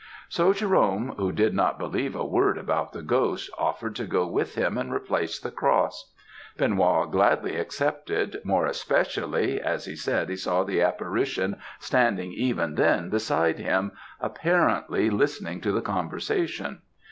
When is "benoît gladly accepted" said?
6.57-8.41